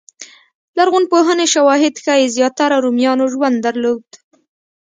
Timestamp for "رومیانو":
2.85-3.25